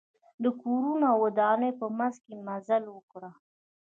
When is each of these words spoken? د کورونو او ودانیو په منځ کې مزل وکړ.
د 0.43 0.45
کورونو 0.61 1.05
او 1.11 1.17
ودانیو 1.25 1.77
په 1.79 1.85
منځ 1.97 2.15
کې 2.25 2.33
مزل 2.47 2.83
وکړ. 2.89 3.21